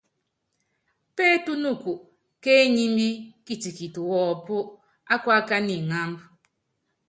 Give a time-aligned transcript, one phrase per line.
[1.15, 1.91] Pétúnuku
[2.43, 3.07] kéenyimbí
[3.45, 4.55] kitikiti wɔ́ɔ́pú
[5.13, 6.17] ákuákána iŋámb.